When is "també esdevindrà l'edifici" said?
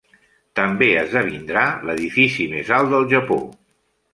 0.59-2.49